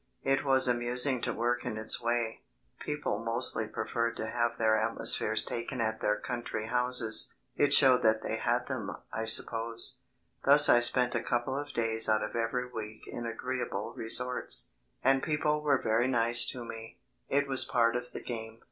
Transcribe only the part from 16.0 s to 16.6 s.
nice